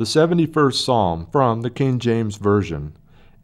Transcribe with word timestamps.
The 0.00 0.06
71st 0.06 0.82
Psalm 0.82 1.26
from 1.30 1.60
the 1.60 1.68
King 1.68 1.98
James 1.98 2.36
Version. 2.36 2.94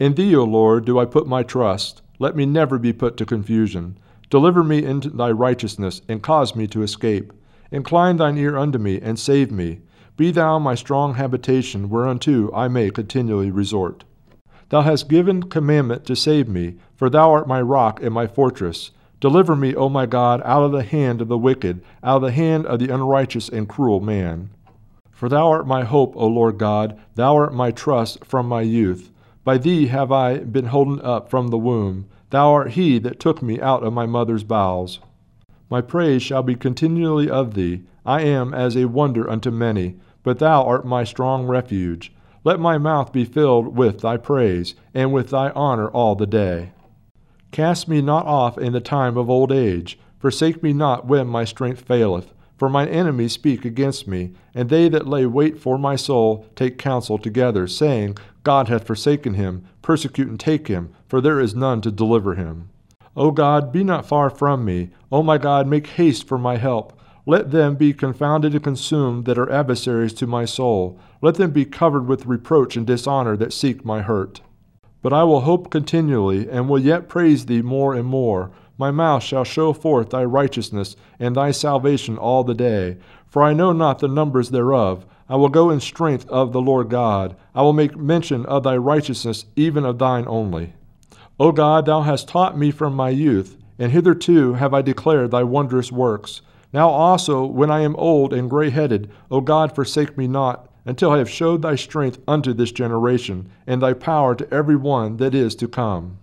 In 0.00 0.14
thee, 0.14 0.34
O 0.34 0.42
Lord, 0.42 0.86
do 0.86 0.98
I 0.98 1.04
put 1.04 1.26
my 1.26 1.42
trust. 1.42 2.00
Let 2.18 2.34
me 2.34 2.46
never 2.46 2.78
be 2.78 2.94
put 2.94 3.18
to 3.18 3.26
confusion. 3.26 3.98
Deliver 4.30 4.64
me 4.64 4.82
into 4.82 5.10
thy 5.10 5.32
righteousness, 5.32 6.00
and 6.08 6.22
cause 6.22 6.56
me 6.56 6.66
to 6.68 6.82
escape. 6.82 7.34
Incline 7.70 8.16
thine 8.16 8.38
ear 8.38 8.56
unto 8.56 8.78
me, 8.78 8.98
and 9.02 9.18
save 9.18 9.52
me. 9.52 9.80
Be 10.16 10.30
thou 10.30 10.58
my 10.58 10.74
strong 10.74 11.16
habitation, 11.16 11.90
whereunto 11.90 12.50
I 12.54 12.68
may 12.68 12.88
continually 12.88 13.50
resort. 13.50 14.04
Thou 14.70 14.80
hast 14.80 15.10
given 15.10 15.50
commandment 15.50 16.06
to 16.06 16.16
save 16.16 16.48
me, 16.48 16.76
for 16.94 17.10
thou 17.10 17.32
art 17.32 17.46
my 17.46 17.60
rock 17.60 18.02
and 18.02 18.14
my 18.14 18.26
fortress. 18.26 18.92
Deliver 19.20 19.56
me, 19.56 19.74
O 19.74 19.90
my 19.90 20.06
God, 20.06 20.40
out 20.46 20.62
of 20.62 20.72
the 20.72 20.84
hand 20.84 21.20
of 21.20 21.28
the 21.28 21.36
wicked, 21.36 21.84
out 22.02 22.16
of 22.16 22.22
the 22.22 22.32
hand 22.32 22.64
of 22.64 22.78
the 22.78 22.88
unrighteous 22.88 23.50
and 23.50 23.68
cruel 23.68 24.00
man. 24.00 24.48
For 25.16 25.30
thou 25.30 25.48
art 25.48 25.66
my 25.66 25.82
hope, 25.82 26.12
O 26.14 26.26
Lord 26.26 26.58
God, 26.58 26.94
thou 27.14 27.36
art 27.36 27.54
my 27.54 27.70
trust 27.70 28.22
from 28.22 28.46
my 28.46 28.60
youth. 28.60 29.10
By 29.44 29.56
thee 29.56 29.86
have 29.86 30.12
I 30.12 30.40
been 30.40 30.66
holden 30.66 31.00
up 31.00 31.30
from 31.30 31.48
the 31.48 31.56
womb. 31.56 32.04
Thou 32.28 32.52
art 32.52 32.72
he 32.72 32.98
that 32.98 33.18
took 33.18 33.40
me 33.40 33.58
out 33.58 33.82
of 33.82 33.94
my 33.94 34.04
mother's 34.04 34.44
bowels. 34.44 35.00
My 35.70 35.80
praise 35.80 36.22
shall 36.22 36.42
be 36.42 36.54
continually 36.54 37.30
of 37.30 37.54
thee. 37.54 37.84
I 38.04 38.20
am 38.24 38.52
as 38.52 38.76
a 38.76 38.84
wonder 38.84 39.28
unto 39.30 39.50
many, 39.50 39.96
but 40.22 40.38
thou 40.38 40.62
art 40.64 40.84
my 40.84 41.02
strong 41.02 41.46
refuge. 41.46 42.12
Let 42.44 42.60
my 42.60 42.76
mouth 42.76 43.10
be 43.10 43.24
filled 43.24 43.74
with 43.74 44.02
thy 44.02 44.18
praise, 44.18 44.74
and 44.92 45.14
with 45.14 45.30
thy 45.30 45.48
honor 45.52 45.88
all 45.88 46.14
the 46.14 46.26
day. 46.26 46.72
Cast 47.52 47.88
me 47.88 48.02
not 48.02 48.26
off 48.26 48.58
in 48.58 48.74
the 48.74 48.80
time 48.80 49.16
of 49.16 49.30
old 49.30 49.50
age, 49.50 49.98
forsake 50.18 50.62
me 50.62 50.74
not 50.74 51.06
when 51.06 51.26
my 51.26 51.46
strength 51.46 51.80
faileth. 51.80 52.34
For 52.56 52.68
mine 52.68 52.88
enemies 52.88 53.32
speak 53.32 53.64
against 53.64 54.08
me, 54.08 54.32
and 54.54 54.68
they 54.70 54.88
that 54.88 55.06
lay 55.06 55.26
wait 55.26 55.58
for 55.58 55.78
my 55.78 55.96
soul 55.96 56.46
take 56.56 56.78
counsel 56.78 57.18
together, 57.18 57.66
saying, 57.66 58.16
God 58.44 58.68
hath 58.68 58.86
forsaken 58.86 59.34
him, 59.34 59.66
persecute 59.82 60.28
and 60.28 60.40
take 60.40 60.68
him, 60.68 60.94
for 61.06 61.20
there 61.20 61.40
is 61.40 61.54
none 61.54 61.80
to 61.82 61.90
deliver 61.90 62.34
him. 62.34 62.70
O 63.16 63.30
God, 63.30 63.72
be 63.72 63.82
not 63.82 64.06
far 64.06 64.30
from 64.30 64.64
me. 64.64 64.90
O 65.10 65.22
my 65.22 65.38
God, 65.38 65.66
make 65.66 65.86
haste 65.86 66.26
for 66.26 66.38
my 66.38 66.56
help. 66.56 66.92
Let 67.26 67.50
them 67.50 67.74
be 67.74 67.92
confounded 67.92 68.54
and 68.54 68.62
consumed 68.62 69.24
that 69.24 69.38
are 69.38 69.50
adversaries 69.50 70.12
to 70.14 70.26
my 70.26 70.44
soul. 70.44 70.98
Let 71.20 71.34
them 71.34 71.50
be 71.50 71.64
covered 71.64 72.06
with 72.06 72.26
reproach 72.26 72.76
and 72.76 72.86
dishonor 72.86 73.36
that 73.38 73.52
seek 73.52 73.84
my 73.84 74.02
hurt. 74.02 74.42
But 75.02 75.12
I 75.12 75.24
will 75.24 75.40
hope 75.40 75.70
continually, 75.70 76.48
and 76.48 76.68
will 76.68 76.78
yet 76.78 77.08
praise 77.08 77.46
thee 77.46 77.62
more 77.62 77.94
and 77.94 78.06
more. 78.06 78.52
My 78.78 78.90
mouth 78.90 79.22
shall 79.22 79.44
show 79.44 79.72
forth 79.72 80.10
thy 80.10 80.24
righteousness 80.24 80.96
and 81.18 81.34
thy 81.34 81.50
salvation 81.50 82.18
all 82.18 82.44
the 82.44 82.54
day. 82.54 82.98
For 83.26 83.42
I 83.42 83.54
know 83.54 83.72
not 83.72 83.98
the 83.98 84.08
numbers 84.08 84.50
thereof. 84.50 85.06
I 85.28 85.36
will 85.36 85.48
go 85.48 85.70
in 85.70 85.80
strength 85.80 86.28
of 86.28 86.52
the 86.52 86.60
Lord 86.60 86.88
God. 86.90 87.36
I 87.54 87.62
will 87.62 87.72
make 87.72 87.96
mention 87.96 88.46
of 88.46 88.62
thy 88.62 88.76
righteousness, 88.76 89.46
even 89.56 89.84
of 89.84 89.98
thine 89.98 90.24
only. 90.28 90.74
O 91.40 91.52
God, 91.52 91.86
thou 91.86 92.02
hast 92.02 92.28
taught 92.28 92.56
me 92.56 92.70
from 92.70 92.94
my 92.94 93.10
youth, 93.10 93.56
and 93.78 93.92
hitherto 93.92 94.54
have 94.54 94.72
I 94.72 94.82
declared 94.82 95.30
thy 95.30 95.42
wondrous 95.42 95.90
works. 95.90 96.42
Now 96.72 96.88
also, 96.88 97.44
when 97.44 97.70
I 97.70 97.80
am 97.80 97.96
old 97.96 98.32
and 98.32 98.48
gray 98.48 98.70
headed, 98.70 99.10
O 99.30 99.40
God, 99.40 99.74
forsake 99.74 100.16
me 100.16 100.28
not, 100.28 100.68
until 100.84 101.10
I 101.10 101.18
have 101.18 101.28
showed 101.28 101.62
thy 101.62 101.74
strength 101.74 102.18
unto 102.28 102.52
this 102.52 102.72
generation, 102.72 103.50
and 103.66 103.82
thy 103.82 103.92
power 103.94 104.34
to 104.34 104.54
every 104.54 104.76
one 104.76 105.16
that 105.16 105.34
is 105.34 105.54
to 105.56 105.68
come. 105.68 106.18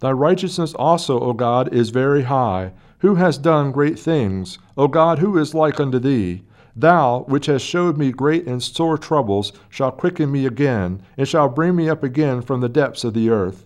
Thy 0.00 0.12
righteousness 0.12 0.74
also, 0.74 1.18
O 1.18 1.32
God, 1.32 1.72
is 1.74 1.90
very 1.90 2.22
high. 2.22 2.72
Who 3.00 3.16
has 3.16 3.36
done 3.36 3.72
great 3.72 3.98
things? 3.98 4.58
O 4.76 4.86
God, 4.86 5.18
who 5.18 5.36
is 5.38 5.54
like 5.54 5.80
unto 5.80 5.98
thee? 5.98 6.42
Thou, 6.76 7.24
which 7.26 7.46
hast 7.46 7.64
showed 7.64 7.96
me 7.96 8.12
great 8.12 8.46
and 8.46 8.62
sore 8.62 8.96
troubles, 8.96 9.52
shalt 9.68 9.98
quicken 9.98 10.30
me 10.30 10.46
again, 10.46 11.02
and 11.16 11.26
shalt 11.26 11.56
bring 11.56 11.74
me 11.74 11.88
up 11.88 12.04
again 12.04 12.42
from 12.42 12.60
the 12.60 12.68
depths 12.68 13.02
of 13.02 13.14
the 13.14 13.30
earth. 13.30 13.64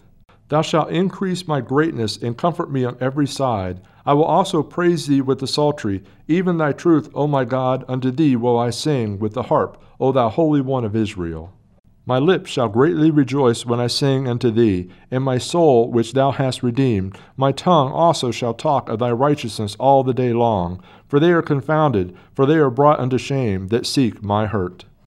Thou 0.49 0.63
shalt 0.63 0.91
increase 0.91 1.47
my 1.47 1.61
greatness 1.61 2.17
and 2.17 2.37
comfort 2.37 2.71
me 2.71 2.85
on 2.85 2.97
every 3.01 3.27
side. 3.27 3.81
I 4.07 4.15
will 4.15 4.25
also 4.25 4.63
praise 4.63 5.07
thee 5.07 5.21
with 5.21 5.39
the 5.39 5.47
psaltery, 5.47 6.03
even 6.29 6.57
thy 6.57 6.73
truth, 6.73 7.11
O 7.15 7.27
my 7.27 7.45
God, 7.45 7.85
unto 7.89 8.11
thee 8.11 8.37
will 8.37 8.59
I 8.59 8.71
sing 8.71 9.19
with 9.19 9.35
the 9.35 9.45
harp, 9.45 9.83
O 10.01 10.13
thou 10.13 10.31
Holy 10.31 10.63
One 10.63 10.85
of 10.85 10.97
Israel. 10.97 11.53
My 12.05 12.19
lips 12.19 12.51
shall 12.51 12.69
greatly 12.69 13.13
rejoice 13.13 13.65
when 13.65 13.79
I 13.79 13.87
sing 13.87 14.27
unto 14.27 14.51
thee, 14.51 14.89
and 15.11 15.23
my 15.23 15.39
soul 15.39 15.89
which 15.89 16.15
thou 16.15 16.33
hast 16.33 16.63
redeemed. 16.63 17.17
My 17.37 17.53
tongue 17.53 17.93
also 17.93 18.33
shall 18.33 18.55
talk 18.55 18.89
of 18.89 18.99
thy 18.99 19.13
righteousness 19.13 19.77
all 19.79 20.03
the 20.03 20.13
day 20.13 20.33
long. 20.33 20.81
For 21.07 21.21
they 21.21 21.31
are 21.31 21.43
confounded, 21.43 22.17
for 22.35 22.45
they 22.45 22.57
are 22.57 22.71
brought 22.71 22.99
unto 22.99 23.19
shame 23.19 23.69
that 23.69 23.87
seek 23.87 24.21
my 24.21 24.47
hurt. 24.47 24.85